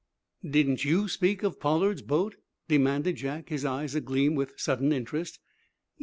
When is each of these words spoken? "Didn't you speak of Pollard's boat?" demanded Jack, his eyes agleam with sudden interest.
"Didn't 0.43 0.83
you 0.83 1.07
speak 1.07 1.43
of 1.43 1.59
Pollard's 1.59 2.01
boat?" 2.01 2.35
demanded 2.67 3.17
Jack, 3.17 3.49
his 3.49 3.65
eyes 3.65 3.93
agleam 3.93 4.33
with 4.33 4.59
sudden 4.59 4.91
interest. 4.91 5.39